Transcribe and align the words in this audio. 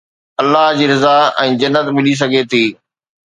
الله 0.43 0.69
جي 0.79 0.87
رضا 0.93 1.11
۽ 1.43 1.53
جنت 1.65 1.93
ملي 1.99 2.13
سگهي 2.23 2.49
ٿي 2.55 2.63